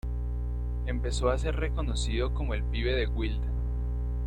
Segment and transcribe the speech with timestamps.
[0.87, 3.45] Empezó a ser reconocido como "El pibe de Wilde".